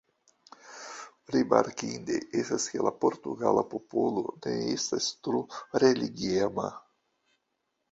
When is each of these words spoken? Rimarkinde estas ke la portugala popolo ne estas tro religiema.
Rimarkinde 1.35 2.17
estas 2.39 2.65
ke 2.71 2.87
la 2.87 2.95
portugala 3.05 3.65
popolo 3.75 4.25
ne 4.47 4.57
estas 4.79 5.13
tro 5.29 5.45
religiema. 5.87 6.69